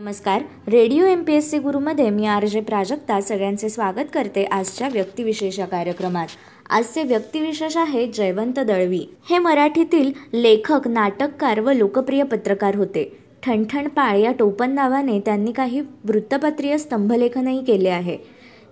[0.00, 0.42] नमस्कार.
[0.68, 5.58] Radio M P S C गुरुमध्ये मी R J Prajakta सगळ्यांचे स्वागत करते आजच्या व्यक्तिविशेष
[5.58, 6.26] या कार्यक्रमात.
[6.70, 9.00] आजचे व्यक्तिविशेष आहे जयवंत दळवी.
[9.30, 13.18] हे मराठीतील लेखक नाटककार व लोकप्रिय पत्रकार होते.
[13.42, 18.18] ठणठणपाळ या टोपण नावाने त्यांनी काही वृत्तपत्रीय स्तंभलेखनही केले आहे.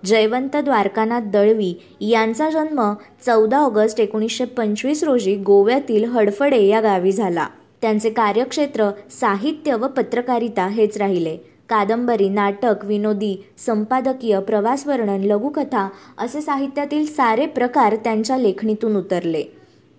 [0.05, 2.93] जयवंत द्वारकानाथ दळवी यांचा जन्म
[3.25, 7.47] चौदा ऑगस्ट एकोणीसशे पंचवीस रोजी गोव्यातील हडफडे या गावी झाला.
[7.85, 8.89] त्यांचे कार्यक्षेत्र
[9.21, 11.37] साहित्य व पत्रकारिता हेच राहिले.
[11.69, 19.43] कादंबरी नाटक विनोदी संपादकीय प्रवासवर्णन लघुकथा असे साहित्यातील सारे प्रकार त्यांच्या लेखणीतून उतरले.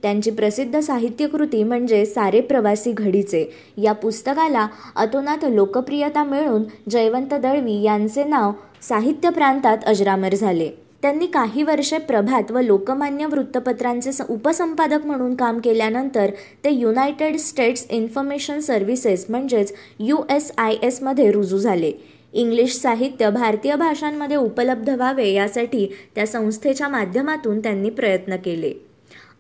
[0.02, 3.52] त्यांची प्रसिद्ध साहित्यकृती म्हणजे सारे प्रवासी घडीचे.
[3.76, 4.66] या पुस्तकाला
[4.96, 10.85] अतोनात लोकप्रियता मिळून जयवंत दळवी यांचे नाव साहित्य प्रांतात अजरामर झाले.
[11.06, 16.30] त्यांनी काही वर्षे प्रभात व लोकमान्य वृत्तपत्रांचे उपसंपादक म्हणून काम केल्यानंतर
[16.64, 21.92] ते युनायटेड स्टेट्स इन्फॉर्मेशन सर्व्हिसेस म्हणजेच यू एस आय एसमध्ये रुजू झाले.
[22.32, 28.72] इंग्लिश साहित्य भारतीय भाषांमध्ये उपलब्ध व्हावे यासाठी त्या संस्थेच्या माध्यमातून त्यांनी प्रयत्न केले.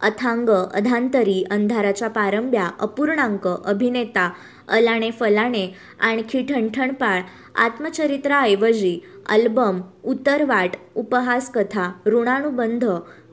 [0.00, 4.30] अथांग अधांतरी अंधाराच्या पारंब्या अपूर्णांक अभिनेता
[4.68, 5.66] अलाणे फलाणे
[6.00, 7.20] आणखी ठणठणपाळ
[7.64, 8.98] आत्मचरित्राऐवजी
[9.28, 12.84] अल्बम उतरवाट उपहासकथा ऋणानुबंध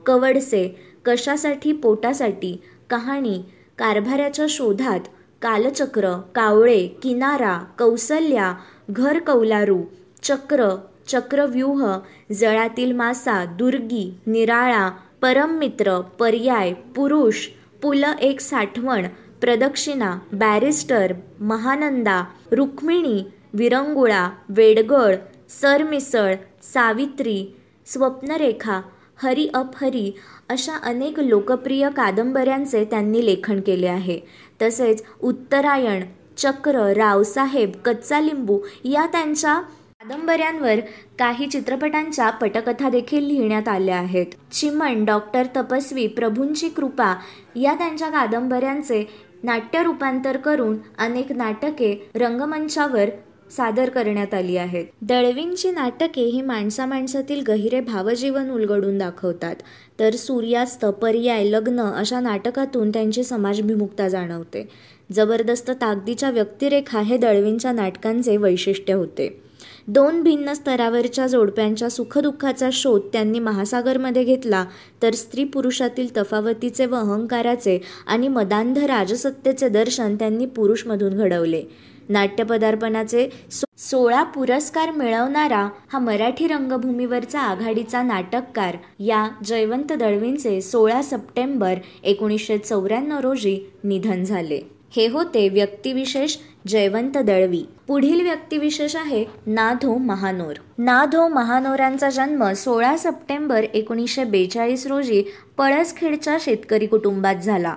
[0.06, 0.66] कवडसे
[1.06, 2.56] कशासाठी पोटासाठी
[2.90, 3.38] कहाणी
[3.78, 5.00] कारभाऱ्याच्या शोधात
[5.42, 8.52] कालचक्र कावळे किनारा कौसल्या
[8.90, 9.80] घर कौलारू
[10.22, 10.68] चक्र
[11.08, 11.84] चक्रव्यूह
[12.32, 14.88] जळातील मासा दुर्गी निराळा
[15.22, 17.46] परममित्र पर्याय पुरुष
[17.82, 19.06] पुल एक साठवण
[19.40, 22.22] प्रदक्षिणा बॅरिस्टर महानंदा
[22.52, 23.22] रुक्मिणी
[23.54, 25.14] विरंगुळा वेडगळ
[25.50, 27.54] सरमिसळ सावित्री
[27.86, 28.80] स्वप्नरेखा
[29.22, 30.10] हरी अप हरी
[30.48, 34.20] अशा अनेक लोकप्रिय कादंबऱ्यांचे त्यांनी लेखन केले आहे.
[34.62, 36.02] तसेच उत्तरायण
[36.36, 39.60] चक्र रावसाहेब कच्चा लिंबू या त्यांच्या
[40.00, 40.80] कादंबऱ्यांवर
[41.18, 44.26] काही चित्रपटांच्या पटकथा देखील लिहिण्यात आल्या आहेत.
[44.52, 47.14] चिमण डॉक्टर तपस्वी प्रभूंची कृपा
[47.56, 49.04] या त्यांच्या कादंबऱ्यांचे
[49.42, 53.10] नाट्य रूपांतर करून अनेक नाटके रंगमंचावर
[53.50, 54.84] सादर करण्यात आली आहेत.
[55.02, 59.56] दळवींची नाटके ही माणसा माणसातील गहिरे भावजीवन उलगडून दाखवतात.
[60.00, 64.68] तर सूर्यास्त पर्याय लग्न अशा नाटकातून त्यांची समाजभिमुखता जाणवते.
[65.12, 69.40] जबरदस्त ताकदीच्या व्यक्तिरेखा हे दळवींच्या नाटकांचे वैशिष्ट्य होते.
[69.88, 74.64] दोन भिन्न स्तरावरच्या जोडप्यांच्या सुखदुःखाचा शोध त्यांनी महासागरमध्ये घेतला
[75.02, 81.62] तर स्त्री पुरुषातील तफावतीचे व अहंकाराचे आणि मदांध राजसत्तेचे दर्शन त्यांनी पुरुषमधून घडवले.
[82.08, 91.74] नाट्यपदार्पणाचे सो सोळा पुरस्कार मिळवणारा हा मराठी रंगभूमीवरचा आघाडीचा नाटककार या जयवंत दळवींचे सोळा सप्टेंबर
[92.02, 94.60] एकोणीसशे चौऱ्याण्णव रोजी निधन झाले.
[94.96, 96.36] हे होते व्यक्तिविशेष
[96.68, 97.62] जयवंत दळवी.
[97.88, 100.54] पुढील व्यक्तिविशेष आहे नाधो महानोर.
[100.78, 105.24] नाधो महानोरांचा जन्म सोळा सप्टेंबर एकोणीसशे बेचाळीस रोजी
[105.58, 107.74] पळसखेडच्या शेतकरी कुटुंबात झाला.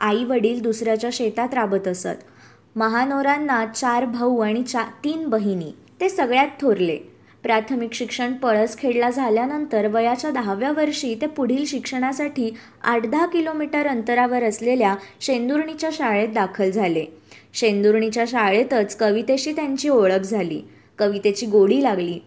[0.00, 2.22] आई वडील दुसऱ्याच्या शेतात राबत असत.
[2.76, 5.72] महानोरांना चार भाऊ आणि चा तीन बहिणी.
[6.00, 6.96] ते सगळ्यात थोरले.
[7.42, 12.50] प्राथमिक शिक्षण पळसखेडला झाल्यानंतर वयाच्या दहाव्या वर्षी ते पुढील शिक्षणासाठी
[12.84, 17.04] आठ दहा किलोमीटर अंतरावर असलेल्या शेंदुर्णीच्या शाळेत दाखल झाले.
[17.54, 20.62] शेंदुर्णीच्या शाळेतच कवितेशी त्यांची ओळख झाली.
[20.98, 22.18] कवितेची गोडी लागली.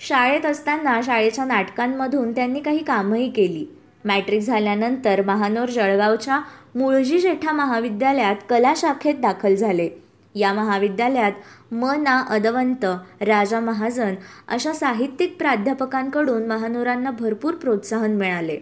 [0.00, 3.66] शाळेत असताना शाळेच्या नाटकांमधून त्यांनी काही कामही केली.
[4.04, 6.40] मॅट्रिक झाल्यानंतर महानोर जळगावच्या
[6.74, 9.88] मुळजी जेठा महाविद्यालयात कला शाखेत दाखल झाले.
[10.34, 11.32] या महाविद्यालयात
[11.72, 12.84] म ना अदवंत
[13.20, 14.14] राजा महाजन
[14.48, 18.58] अशा साहित्यिक प्राध्यापकांकडून महानोरांना भरपूर प्रोत्साहन मिळाले.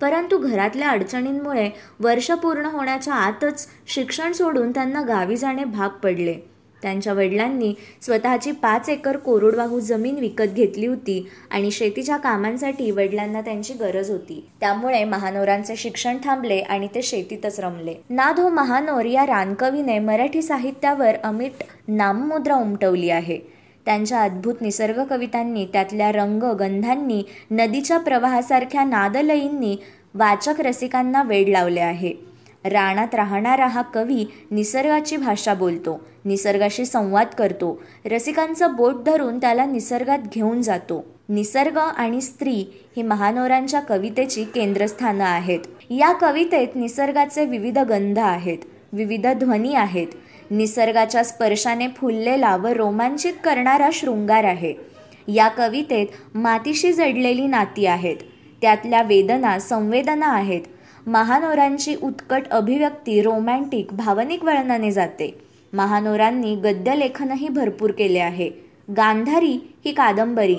[0.00, 1.70] परंतु घरातल्या अडचणींमुळे
[2.00, 6.57] वर्ष पूर्ण होण्याच्या आतच शिक्षण सोडून त्यांना गावी जाणे भाग पडले.
[6.82, 13.74] त्यांच्या वडिलांनी स्वतःची पाच एकर कोरडवाहू जमीन विकत घेतली होती आणि शेतीच्या कामांसाठी वडिलांना त्यांची
[13.74, 14.48] गरज होती.
[14.60, 17.94] त्यामुळे महानोरांचे शिक्षण थांबले आणि ते शेतीतच रमले.
[18.10, 21.52] नाधो महानोर या रानकवीने मराठी साहित्यावर अमिट
[21.88, 23.38] नाममुद्रा उमटवली आहे.
[23.86, 29.76] त्यांच्या अद्भुत निसर्ग कवितांनी त्यातल्या रंग गंधांनी नदीच्या प्रवाहासारख्या नादलयींनी
[30.14, 32.27] वाचक रसिकांना वेड लावले आहे.
[32.68, 37.82] रानात राहणारा हा कवी निसर्गाची भाषा बोलतो निसर्गाशी संवाद करतो.
[38.06, 41.04] रसिकांचं बोट धरून त्याला निसर्गात घेऊन जातो.
[41.28, 42.64] निसर्ग आणि स्त्री
[42.96, 45.58] ही महानोरांच्या कवितेची केंद्रस्थानं आहेत.
[45.90, 48.58] या कवितेत निसर्गाचे विविध गंध आहेत
[48.92, 50.06] विविध ध्वनी आहेत.
[50.50, 54.74] निसर्गाच्या स्पर्शाने फुललेला व रोमांचित करणारा शृंगार आहे.
[55.28, 58.16] या कवितेत मातीशी जडलेली नाती आहेत.
[58.60, 60.60] त्यातल्या वेदना संवेदना आहेत.
[61.08, 65.30] महानोरांची उत्कट अभिव्यक्ती रोमॅन्टिक भावनिक वळणाने जाते.
[65.72, 68.50] महानोरांनी गद्यलेखनही भरपूर केले आहे.
[68.96, 69.52] गांधारी
[69.84, 70.56] ही कादंबरी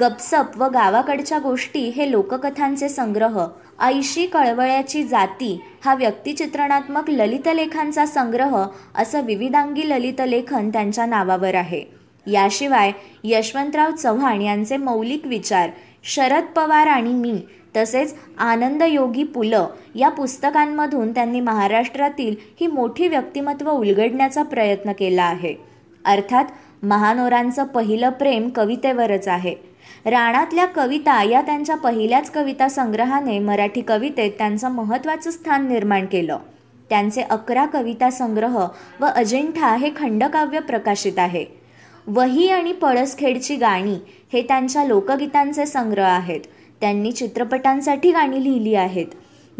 [0.00, 3.44] गपसप व गावाकडच्या गोष्टी हे लोककथांचे संग्रह
[3.80, 11.84] ऐशी कळवळ्याची जाती हा व्यक्तिचित्रणात्मक ललितलेखांचा संग्रह असं विविधांगी ललितलेखन त्यांच्या नावावर आहे.
[12.26, 12.92] याशिवाय
[13.24, 15.70] यशवंतराव चव्हाण यांचे मौलिक विचार
[16.04, 17.38] शरद पवार आणि मी
[17.76, 25.54] तसेच आनंदयोगी पुलं या पुस्तकांमधून त्यांनी महाराष्ट्रातील ही मोठी व्यक्तिमत्व उलगडण्याचा प्रयत्न केला आहे.
[26.04, 26.44] अर्थात
[26.82, 29.54] महानोरांचं पहिलं प्रेम कवितेवरच आहे.
[30.04, 36.38] राणातल्या कविता या त्यांच्या पहिल्याच कविता संग्रहाने मराठी कवितेत त्यांचं महत्त्वाचं स्थान निर्माण केलं.
[36.90, 38.66] त्यांचे अकरा कविता संग्रह
[39.00, 41.44] व अजिंठा हे खंडकाव्य प्रकाशित आहे.
[42.06, 43.96] वही आणि पळसखेडची गाणी
[44.32, 46.40] हे त्यांच्या लोकगीतांचे संग्रह आहेत.
[46.80, 49.06] त्यांनी चित्रपटांसाठी गाणी लिहिली आहेत.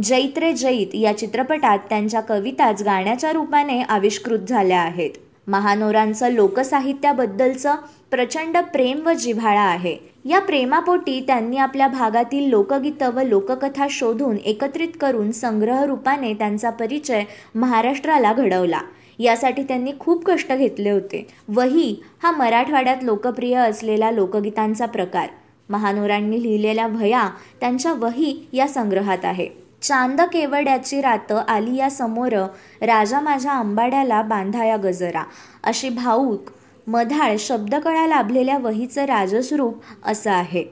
[0.03, 5.11] जैत रे जैत या चित्रपटात त्यांच्या कविताच गाण्याच्या रूपाने आविष्कृत झाल्या आहेत.
[5.47, 7.75] महानोरांचं लोकसाहित्याबद्दलचं
[8.11, 9.97] प्रचंड प्रेम व जिव्हाळा आहे.
[10.25, 17.23] या प्रेमापोटी त्यांनी आपल्या भागातील लोकगीतं व लोककथा शोधून एकत्रित करून संग्रह रूपाने त्यांचा परिचय
[17.55, 18.81] महाराष्ट्राला घडवला.
[19.19, 21.27] यासाठी त्यांनी खूप कष्ट घेतले होते.
[21.49, 25.29] वही हा मराठवाड्यात लोकप्रिय असलेला लोकगीतांचा प्रकार.
[25.69, 27.29] महानोरांनी लिहिलेल्या भया
[27.61, 29.49] त्यांच्या वही या संग्रहात आहे.
[29.83, 32.33] चांद केवड्याची रात आली या समोर
[32.81, 35.25] राजा माझ्या आंबाड्याला बांधाया गजरा.
[35.65, 36.51] अशी भाऊक
[36.87, 40.65] मधाळ शब्दकळा लाभलेल्या वहीचं राजस्वरूप असं आहे.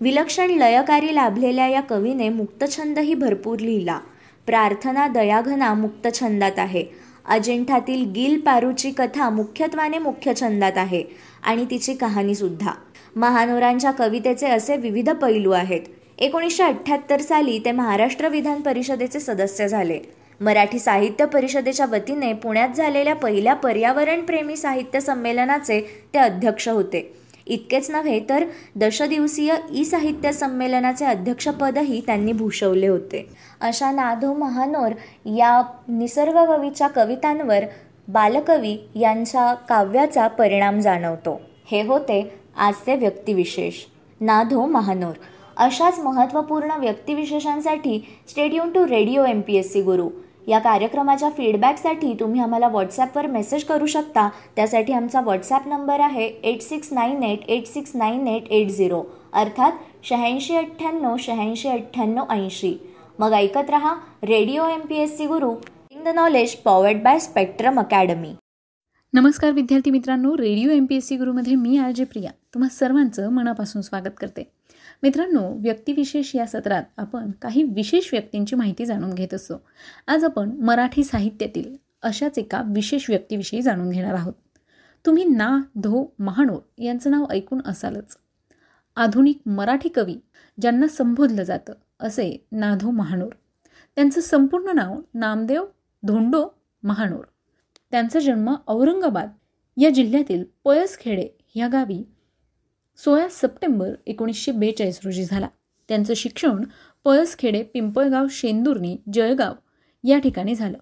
[0.00, 3.98] विलक्षण लयकारी लाभलेल्या या कवीने मुक्तछंदही भरपूर लिहिला.
[4.46, 6.84] प्रार्थना दयाघना मुक्तछंदात आहे.
[7.28, 11.04] अजिंठातील गिल पारूची कथा मुख्यत्वाने मुख्य छंदात आहे
[11.42, 12.70] आणि तिची कहाणीसुद्धा.
[13.18, 15.80] महानोरांच्या कवितेचे असे विविध पैलू आहेत.
[16.18, 19.98] एकोणीसशे अठ्ठ्याहत्तर साली ते महाराष्ट्र विधान परिषदेचे सदस्य झाले.
[20.40, 25.80] मराठी साहित्य परिषदेच्या वतीने पुण्यात झालेल्या पहिल्या पर्यावरणप्रेमी साहित्य संमेलनाचे
[26.14, 27.12] ते अध्यक्ष होते.
[27.46, 28.44] इतकेच नव्हे तर
[28.76, 33.26] दशदिवसीय ई साहित्य संमेलनाचे अध्यक्षपदही त्यांनी भूषवले होते.
[33.60, 34.92] अशा नाधो महानोर
[35.26, 37.64] या निसर्गकवीच्या कवितांवर
[38.08, 41.40] बालकवी यांच्या काव्याचा परिणाम जाणवतो.
[41.70, 42.22] हे होते
[42.58, 43.74] आजचे व्यक्तिविशेष.
[44.20, 45.12] नाधो महानोर.
[45.56, 50.08] अशाच महत्त्वपूर्ण व्यक्तिविशेषांसाठी stadium to radio M P S C Guru.
[50.48, 54.28] या कार्यक्रमाच्या फीडबॅकसाठी तुम्ही आम्हाला व्हॉट्सॲपवर मेसेज करू शकता.
[54.56, 59.02] त्यासाठी आमचा व्हॉट्सॲप नंबर आहे eight six nine eight eight six nine eight eight zero
[59.32, 59.72] अर्थात
[60.04, 62.76] शहाऐंशी अठ्ठ्याण्णव शहाऐंशी अठ्ठ्याण्णव ऐंशी.
[63.18, 65.54] मग ऐकत रहा radio M P S C Guru.
[65.92, 68.32] In the knowledge powered by Spectrum Academy
[69.14, 72.30] नमस्कार विद्यार्थी मित्रांनो radio M P S C गुरुमध्ये मी आर जे प्रिया.
[72.54, 74.52] तुम्हा सर्वांचं मनापासून स्वागत करते.
[75.02, 79.54] मित्रांनो व्यक्तिविशेष या सत्रात आपण काही विशेष व्यक्तींची माहिती जाणून घेत असतो
[80.06, 84.32] आज आपण मराठी साहित्यातील अशाच एका विशेष व्यक्तीविषयी जाणून घेणार आहोत.
[85.06, 88.16] तुम्ही ना धो महानोर यांचं नाव ऐकून असालच.
[88.96, 90.16] आधुनिक मराठी कवी
[90.60, 93.32] ज्यांना संबोधलं जातं असे नाधो महानोर.
[93.96, 95.64] त्यांचं संपूर्ण नाव नामदेव
[96.02, 96.46] धोंडो
[96.82, 97.24] महानोर.
[97.90, 99.32] त्यांचा जन्म औरंगाबाद
[99.76, 102.04] या जिल्ह्यातील पयसखेडे ह्या गावी
[102.98, 105.48] सोळा सप्टेंबर एकोणीसशे बेचाळीस रोजी झाला.
[105.88, 106.64] त्यांचं शिक्षण
[107.04, 109.54] पळसखेडे पिंपळगाव शेंदुर्णी जळगाव
[110.04, 110.78] या ठिकाणी झालं.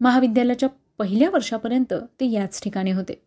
[0.00, 0.68] महाविद्यालयाच्या
[0.98, 3.22] पहिल्या वर्षापर्यंत ते याच ठिकाणी होते.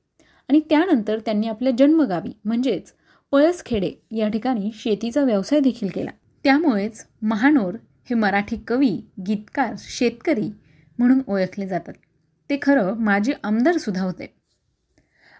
[0.49, 2.93] आणि त्यानंतर त्यांनी आपल्या जन्मगावी म्हणजेच
[3.31, 6.11] पळसखेडे या ठिकाणी शेतीचा व्यवसाय देखील केला.
[6.43, 7.73] त्यामुळेच महानोर
[8.09, 10.49] हे मराठी कवी गीतकार शेतकरी
[10.99, 11.93] म्हणून ओळखले जातात.
[12.49, 14.38] ते खरं माजी आमदारसुद्धा होते.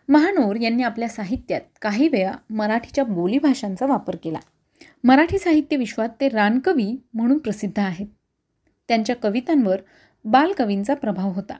[0.10, 4.40] महानोर यांनी आपल्या साहित्यात काही वेळा मराठीच्या बोलीभाषांचा वापर केला.
[5.04, 8.08] मराठी साहित्य विश्वात ते रानकवी म्हणून प्रसिद्ध आहेत.
[8.88, 9.82] त्यांच्या कवितांवर
[10.26, 11.58] बालकवींचा प्रभाव होता.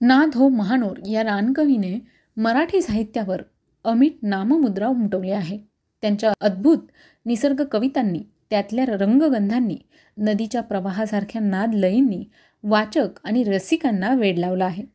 [0.00, 1.98] नाद हो महानोर या रानकवीने
[2.36, 3.42] मराठी साहित्यावर
[3.84, 5.58] अमिट नाममुद्रा उमटवली आहे.
[6.02, 6.78] त्यांच्या अद्भुत
[7.26, 9.76] निसर्ग कवितांनी त्यातल्या रंगगंधांनी
[10.18, 12.24] नदीच्या प्रवाहासारख्या नाद लयींनी
[12.62, 14.93] वाचक आणि रसिकांना वेड लावला आहे.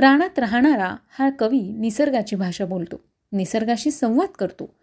[0.00, 3.00] रानात राहणारा हा कवी निसर्गाची भाषा बोलतो.
[3.32, 4.74] निसर्गाशी संवाद करतो.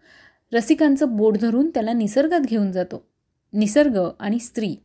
[0.52, 3.06] रसिकांचं बोट धरून त्याला निसर्गात घेऊन जातो.
[3.52, 4.76] निसर्ग आणि स्त्री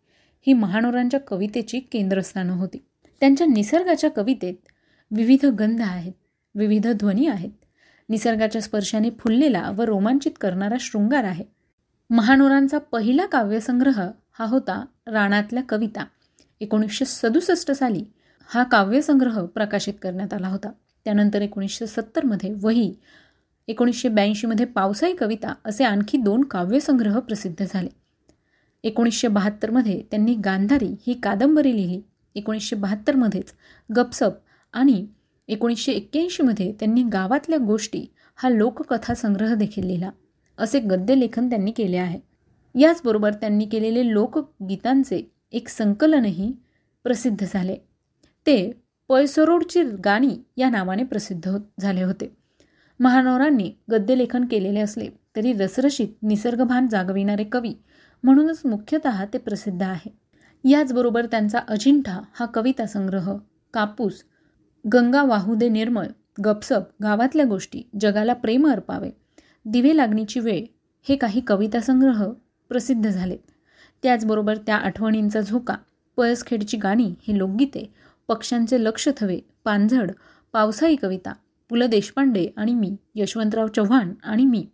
[0.48, 2.86] ही महानोरांच्या कवितेची केंद्रस्थानं होती.
[3.20, 4.54] त्यांच्या निसर्गाच्या कवितेत
[5.12, 6.14] विविध गंध आहेत
[6.56, 7.52] विविध ध्वनी आहेत.
[8.10, 11.46] निसर्गाच्या स्पर्शाने फुललेला व रोमांचित करणारा शृंगार आहे.
[12.10, 16.06] महानोरांचा पहिला काव्यसंग्रह हा होता राणातल्या कविता.
[16.60, 18.04] एकोणीसशे सदुसष्ट साली
[18.46, 20.72] हा काव्यसंग्रह प्रकाशित करण्यात आला होता.
[21.06, 22.94] त्यानंतर एकोणीसशे सत्तरमध्ये वही
[23.68, 27.90] एकोणीसशे ब्याऐंशीमध्ये पावसाई कविता असे आणखी दोन काव्यसंग्रह प्रसिद्ध झाले.
[28.84, 32.02] एकोणीसशे बहात्तरमध्ये त्यांनी गांधारी ही कादंबरी लिहिली.
[32.36, 33.54] एकोणीसशे बहात्तरमध्येच
[33.96, 34.32] गपसप
[34.74, 35.06] आणि
[35.48, 40.10] एकोणीसशे एक्क्याऐंशीमध्ये त्यांनी गावातल्या गोष्टी हा लोककथा संग्रह देखील लिहिला.
[40.58, 42.20] असे गद्य लेखन त्यांनी केले आहे.
[42.80, 46.52] याचबरोबर त्यांनी केलेले लोकगीतांचे एक संकलनही
[47.04, 47.78] प्रसिद्ध झाले.
[48.48, 48.72] ते
[49.10, 52.32] पैसरोडची गाणी या नावाने प्रसिद्ध हो झाले होते.
[53.00, 57.74] महानोरांनी गद्यलेखन केलेले असले तरी रसरशीत निसर्गभान जागविणारे कवी
[58.24, 60.12] म्हणूनच मुख्यतः ते प्रसिद्ध आहे.
[60.64, 63.32] याचबरोबर त्यांचा अजिंठा हा कविता संग्रह
[63.74, 64.24] कापूस
[64.86, 66.08] गंगा वाहू दे निर्मळ
[66.46, 69.10] गपसप गावातल्या गोष्टी जगाला प्रेम अर्पावे
[69.66, 70.64] दिवे लागणीची वेळ
[71.06, 72.26] हे काही कविता संग्रह
[72.70, 73.40] प्रसिद्ध झालेत.
[74.04, 75.76] त्याचबरोबर त्या आठवणींचा झोका
[76.18, 77.94] पळसखेडची गाणी ही लोकगीते
[78.34, 80.12] पक्ष्यांचे लक्ष थवे पानझड
[80.54, 81.34] पावसाई कविता
[81.70, 84.68] पु ल देशपांडे आणि मी यशवंतराव चव्हाण आणि मी.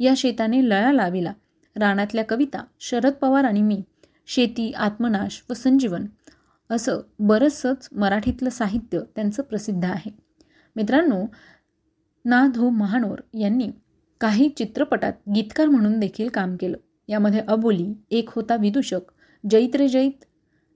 [0.00, 1.32] या शेताने लळा लाविला.
[1.76, 3.82] रानातल्या कविता शरद पवार आणि मी.
[4.26, 6.06] शेती आत्मनाश व संजीवन.
[6.70, 10.10] असं बरंचसंच मराठीतलं साहित्य त्यांचं प्रसिद्ध आहे.
[10.76, 11.24] मित्रांनो
[12.24, 13.70] ना धो महानोर यांनी
[14.20, 16.76] काही चित्रपटात गीतकार म्हणून देखील काम केलं.
[17.08, 19.00] यामध्ये अबोली एक होता विदूषक
[19.50, 20.24] जैत रे जैत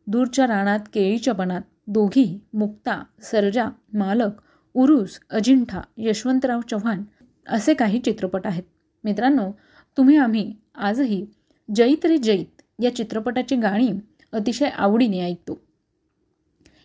[0.07, 1.62] दूरच्या रानात केळीच्या बनात
[1.93, 4.31] दोघी मुक्ता सर्जा मालक
[4.75, 7.03] उरुस अजिंठा यशवंतराव चव्हाण
[7.47, 8.63] असे काही चित्रपट आहेत.
[9.05, 9.53] मित्रांनो
[9.97, 11.27] तुम्ही आम्ही आजही
[11.75, 13.91] जैत रे जैत या चित्रपटाची गाणी
[14.33, 15.61] अतिशय आवडीने ऐकतो.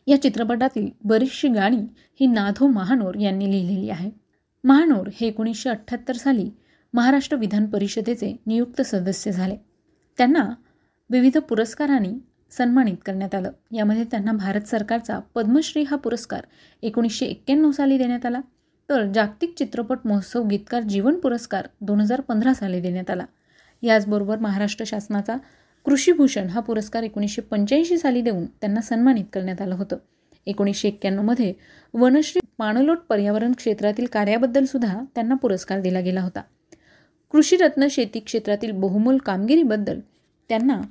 [0.08, 1.82] या चित्रपटातील बरीचशी गाणी
[2.20, 4.12] ही नाधो महानोर यांनी लिहिलेली आहे.
[4.64, 6.50] महानोर हे एकोणीसशे अठ्ठ्याहत्तर साली
[6.94, 9.58] महाराष्ट्र विधान परिषदेचे नियुक्त सदस्य झाले.
[10.18, 10.50] त्यांना
[11.10, 12.14] विविध पुरस्कारांनी
[12.51, 13.51] सन्मानित करण्यात आलं.
[13.72, 16.42] यामध्ये त्यांना भारत सरकारचा पद्मश्री हा पुरस्कार
[16.82, 18.42] एकोणीसशे एक्क्याण्णव साली देण्यात आला.
[18.89, 23.25] तर जागतिक चित्रपट महोत्सव गीतकार जीवन पुरस्कार दोन हजार पंधरा साली देण्यात आला.
[23.82, 25.36] याचबरोबर महाराष्ट्र शासनाचा
[25.86, 29.98] कृषीभूषण हा पुरस्कार एकोणीसशे पंच्याऐंशी साली देऊन त्यांना सन्मानित करण्यात आलं होतं.
[30.46, 31.54] एकोणीसशे एक्क्याण्णवमध्ये
[31.94, 36.42] वनश्री पाणलोट पर्यावरण क्षेत्रातील कार्याबद्दल सुद्धा त्यांना पुरस्कार दिला गेला होता.
[37.32, 40.00] कृषीरत्न शेती क्षेत्रातील बहुमोल कामगिरीबद्दल
[40.50, 40.82] त्यांना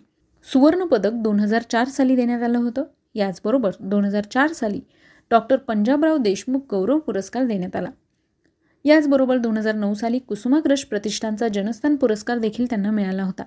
[0.53, 2.85] सुवर्णपदक दोन हजार चार साली देण्यात आलं होतं.
[3.15, 4.81] याचबरोबर दोन हजार चार साली
[5.31, 7.89] डॉक्टर पंजाबराव देशमुख गौरव पुरस्कार देण्यात आला.
[8.85, 13.43] याचबरोबर दोन हजार नऊ साली कुसुमाग्रज प्रतिष्ठानचा जनस्थान पुरस्कार देखील त्यांना मिळाला होता.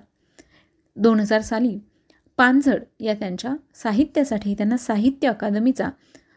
[0.96, 1.78] दोन हजार साली
[2.36, 5.88] पानझड या त्यांच्या साहित्यासाठी त्यांना साहित्य अकादमीचा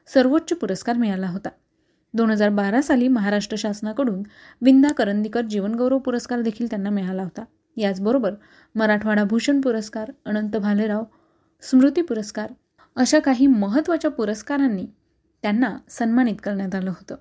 [0.08, 1.50] सर्वोच्च पुरस्कार मिळाला होता.
[2.14, 4.24] दोन हजार बारा साली महाराष्ट्र शासनाकडून
[4.62, 7.44] विंदा करंदीकर जीवनगौरव पुरस्कार देखील त्यांना मिळाला होता.
[7.78, 8.34] याचबरोबर
[8.76, 11.04] मराठवाडा भूषण पुरस्कार अनंत भालेराव
[11.62, 12.54] स्मृती पुरस्कार
[12.96, 14.86] अशा काही महत्त्वाच्या पुरस्कारांनी
[15.42, 17.16] त्यांना सन्मानित करण्यात आलं होतं.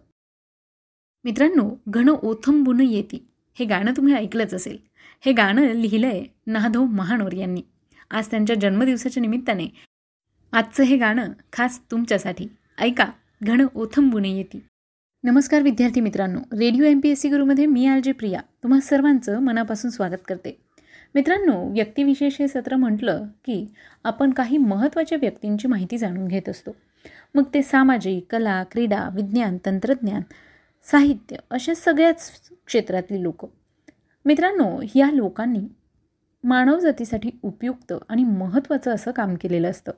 [1.25, 4.78] मित्रांनो घन ओथंबुन येती हे गाणं तुम्ही ऐकलंच असेल.
[5.21, 7.62] हे गाणं लिहिलं आहे नाधव महानोर यांनी.
[8.11, 9.66] आज त्यांच्या जन्मदिवसाच्या निमित्ताने
[10.52, 12.49] आजचं हे गाणं खास तुमच्यासाठी.
[12.78, 13.06] ऐका
[13.42, 14.64] घण ओथंबुन येती.
[15.24, 16.38] नमस्कार विद्यार्थी मित्रांनो.
[16.52, 18.40] Radio M P S C गुरुमध्ये मी आर जे प्रिया.
[18.62, 20.60] तुम्हा सर्वांचं मनापासून स्वागत करते.
[21.14, 23.66] मित्रांनो व्यक्तिविशेष हे सत्र म्हटलं की
[24.04, 26.70] आपण काही महत्त्वाच्या व्यक्तींची माहिती जाणून घेत असतो.
[27.34, 30.22] मग ते सामाजिक कला क्रीडा विज्ञान तंत्रज्ञान
[30.90, 32.30] साहित्य अशा सगळ्याच
[32.66, 33.46] क्षेत्रातली लोक.
[34.24, 35.68] मित्रांनो या लोकांनी
[36.44, 39.92] मानवजातीसाठी उपयुक्त आणि महत्त्वाचं असं काम केलेलं असतं.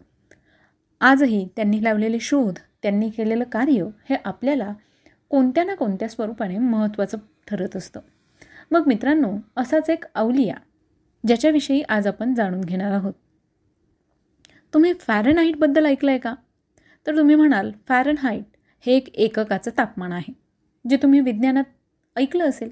[1.00, 4.72] आजही त्यांनी लावलेले शोध त्यांनी केलेलं कार्य हे आपल्याला
[5.34, 8.00] कोणत्या ना कोणत्या स्वरूपाने महत्त्वाचं ठरत असतं.
[8.70, 10.54] मग मित्रांनो असाच एक अवलिया
[11.26, 13.12] ज्याच्याविषयी आज आपण जाणून घेणार आहोत.
[14.74, 16.34] तुम्ही फॅरनहाईटबद्दल ऐकलं आहे का?
[17.06, 18.44] तर तुम्ही म्हणाल फॅरनहाईट
[18.80, 20.32] हे एक एककाचं तापमान आहे
[20.90, 21.64] जे तुम्ही विज्ञानात
[22.16, 22.70] ऐकलं असेल.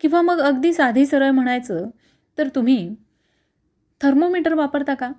[0.00, 1.86] किंवा मग अगदी साधी सरळ म्हणायचं
[2.38, 2.94] तर तुम्ही
[4.00, 5.12] थर्मोमीटर वापरता का?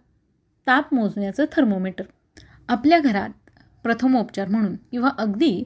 [0.68, 2.04] ताप मोजण्याचं थर्मोमीटर.
[2.68, 3.30] आपल्या घरात
[3.84, 5.64] प्रथमोपचार म्हणून किंवा अगदी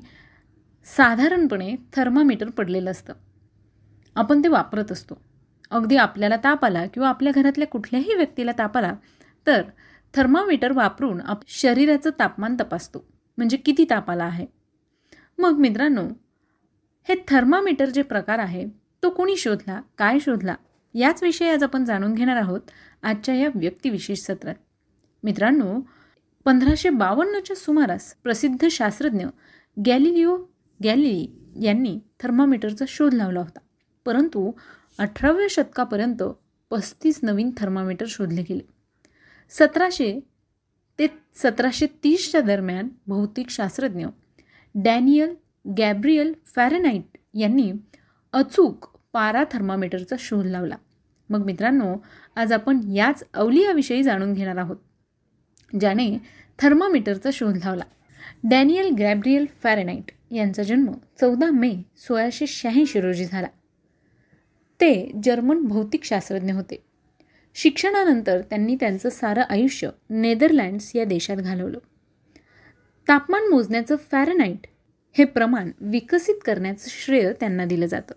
[0.86, 3.14] साधारणपणे थर्मामीटर पडलेलं असतं.
[4.16, 5.22] आपण ते वापरत असतो.
[5.72, 8.94] अगदी आपल्याला ताप आला किंवा आपल्या घरातल्या कुठल्याही व्यक्तीला ताप आला
[9.48, 9.62] तर
[10.14, 13.06] थर्मामीटर वापरून आप शरीराचं तापमान तपासतो.
[13.38, 14.46] म्हणजे किती ताप आला आहे.
[15.38, 16.08] मग मित्रांनो
[17.10, 18.66] हे थर्मामीटर जे प्रकार आहे
[19.04, 20.56] तो कोणी शोधला काय शोधला
[20.94, 22.62] याच विषयी आज आपण जाणून घेणार आहोत
[23.04, 24.56] आजच्या या व्यक्तिविशेष सत्रात.
[25.24, 25.80] मित्रांनो
[26.46, 29.26] पंधराशे बावन्नच्या सुमारास प्रसिद्ध शास्त्रज्ञ
[29.86, 30.38] गॅलिलिओ
[30.84, 31.28] गॅलिली
[31.62, 33.60] यांनी थर्मामीटरचा शोध लावला होता.
[34.06, 34.52] परंतु
[34.98, 36.24] अठराव्या शतकापर्यंत
[36.70, 38.68] पस्तीस नवीन थर्मामीटर शोधले गेले.
[39.50, 40.20] सतराशे
[41.00, 44.06] ते सतराशे तीसच्या दरम्यान भौतिकशास्त्रज्ञ
[44.76, 45.36] डॅनियल
[45.78, 47.72] गॅब्रियल फॅरेनाईट यांनी
[48.34, 50.76] अचूक पारा थर्मामीटरचा शोध लावला.
[51.30, 51.96] मग मित्रांनो
[52.36, 54.78] आज आपण याच अवलियाविषयी जाणून घेणार आहोत
[55.80, 56.18] ज्याने
[56.60, 57.84] थर्मामीटरचा शोध लावला.
[58.44, 63.48] डॅनियल ग्रॅब्रियल फॅरेनाईट यांचा जन्म चौदा मे सोळाशे शहाऐंशी रोजी झाला.
[64.82, 66.84] ते जर्मन भौतिकशास्त्रज्ञ होते.
[67.54, 71.78] शिक्षणानंतर त्यांनी त्यांचं सारं आयुष्य नेदरलँड्स या देशात घालवलं.
[73.08, 74.68] तापमान मोजण्याचं फॅरेनाईट
[75.18, 78.14] हे प्रमाण विकसित करण्याचं श्रेय त्यांना दिलं जातं.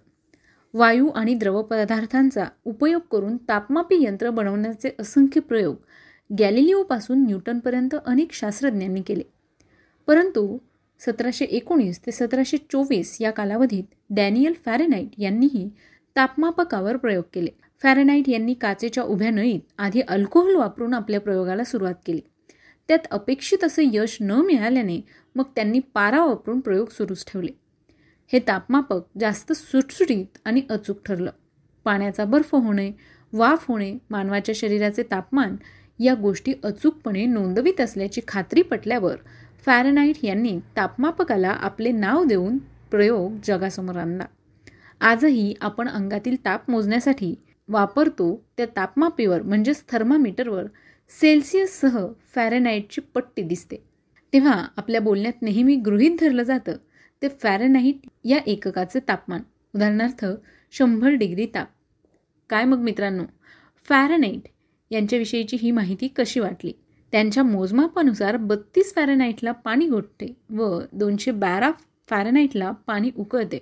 [0.74, 5.76] वायू आणि द्रवपदार्थांचा उपयोग करून तापमापी यंत्र बनवण्याचे असंख्य प्रयोग
[6.38, 9.37] गॅलिलिओपासून न्यूटनपर्यंत अनेक शास्त्रज्ञांनी केले.
[10.08, 10.58] परंतु
[11.00, 15.68] सतराशे एकोणीस ते सतराशे चोवीस या कालावधीत डॅनियल फॅरेनाईट यांनीही
[16.16, 17.50] तापमापकावर प्रयोग केले.
[17.82, 22.20] फॅरेनाईट यांनी काचेच्या उभ्या नळीत आधी अल्कोहोल वापरून आपल्या प्रयोगाला सुरुवात केली.
[22.88, 25.00] त्यात अपेक्षित असं यश न मिळाल्याने
[25.34, 27.50] मग त्यांनी पारा वापरून प्रयोग सुरूच ठेवले.
[28.32, 31.30] हे तापमापक जास्त सुटसुटीत आणि अचूक ठरलं.
[31.84, 32.90] पाण्याचा बर्फ होणे
[33.32, 35.56] वाफ होणे मानवाच्या शरीराचे तापमान
[36.00, 39.16] या गोष्टी अचूकपणे नोंदवित असल्याची खात्री पटल्यावर
[39.66, 42.58] फॅरनाईट यांनी तापमापकाला आपले नाव देऊन
[42.90, 44.24] प्रयोग जगासमोर आणला
[45.00, 47.34] आजही आपण अंगातील ताप मोजण्यासाठी
[47.68, 50.64] वापरतो त्या तापमापीवर म्हणजेच थर्मामीटरवर
[51.20, 53.76] सेल्सिअससह फॅरेनाईटची पट्टी दिसते.
[54.32, 56.76] तेव्हा आपल्या बोलण्यात नेहमी गृहीत धरलं जातं
[57.22, 59.40] ते फॅरेनाईट या एककाचं तापमान.
[59.74, 60.26] उदाहरणार्थ
[60.72, 61.68] शंभर डिग्री ताप.
[62.50, 63.24] काय मग मित्रांनो?
[63.88, 64.48] फॅरेनाईट
[64.90, 66.72] यांच्याविषयीची ही माहिती कशी वाटली?
[67.12, 71.70] त्यांच्या मोजमापानुसार बत्तीस फॅरेनाईटला पाणी गोठते व दोनशे बारा
[72.08, 73.58] फॅरेनाईटला पाणी उकळते.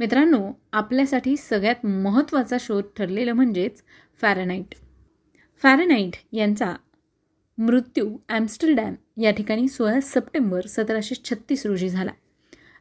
[0.00, 0.40] मित्रांनो
[0.72, 3.82] आपल्यासाठी सगळ्यात महत्त्वाचा शोध ठरलेलं म्हणजेच
[4.20, 4.74] फॅरेनाईट
[5.62, 6.74] फॅरेनाईट यांचा
[7.58, 12.10] मृत्यू ॲम्स्टरडॅम या ठिकाणी सोळा सप्टेंबर सतराशे छत्तीस रोजी झाला.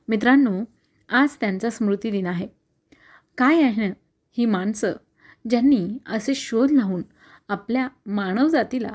[0.07, 0.59] मित्रांनो
[1.09, 2.47] आज त्यांचा स्मृतिदिन आहे.
[3.37, 3.91] काय आहे
[4.37, 4.93] ही माणसं
[5.49, 7.01] ज्यांनी असे शोध लावून
[7.49, 8.91] आपल्या मानवजातीला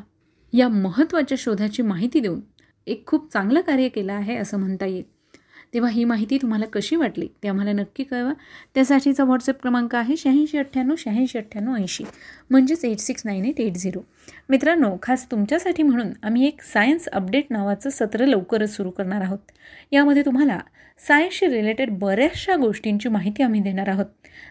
[0.53, 2.41] या महत्त्वाच्या शोधाची माहिती देऊन
[2.87, 5.03] एक खूप चांगलं कार्य केलं आहे असं म्हणता येईल.
[5.75, 7.29] तेव्हा ही माहिती तुम्हाला कशी वाटली?
[7.43, 8.33] ते आम्हाला नक्की कळवा.
[8.75, 12.05] त्यासाठीचा व्हॉट्सअप क्रमांक आहे शहाऐंशी अठ्ठ्याण्णव शहाऐंशी अठ्ठ्याण्णव ऐंशी.
[12.51, 14.01] म्हणजेच eight six nine eight eight zero.
[14.49, 19.39] मित्रांनो खास तुमच्यासाठी म्हणून आम्ही एक सायन्स अपडेट नावाचं सत्र लवकरच सुरू करणार आहोत.
[19.93, 20.59] यामध्ये तुम्हाला
[20.99, 24.07] सायन्सशी रिलेटेड बऱ्याचशा गोष्टींची माहिती आम्ही देणार आहोत.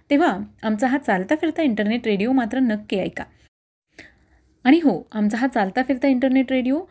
[0.10, 3.24] तेव्हा आमचा हा चालता फिरता इंटरनेट रेडिओ मात्र नक्की ऐका.
[4.64, 6.82] आणि हो आमचा हा चालता फिरता internet radio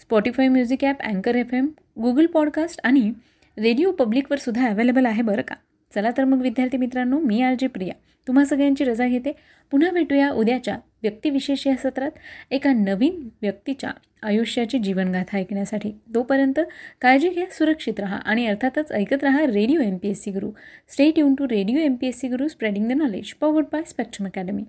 [0.00, 1.68] Spotify music app अँकर एफ एम
[2.02, 3.10] गुगल पॉडकास्ट आणि
[3.58, 5.54] रेडिओ पब्लिकवर सुद्धा अवेलेबल आहे बरं का?
[5.94, 7.94] चला तर मग विद्यार्थी मित्रांनो मी आर जे प्रिया.
[8.28, 9.32] तुम्हा सगळ्यांची रजा घेते.
[9.70, 12.10] पुन्हा भेटूया उद्याच्या व्यक्तिविशेष या सत्रात
[12.50, 13.90] एका नवीन व्यक्तीच्या
[14.22, 15.90] आयुष्याची जीवनगाथा ऐकण्यासाठी.
[16.14, 16.60] तोपर्यंत
[17.00, 20.50] काळजी घ्या सुरक्षित राहा आणि अर्थातच ऐकत राहा radio M P S C Guru
[21.18, 24.64] stay tuned to radio M P S C Guru spreading the knowledge powered by Spectrum Academy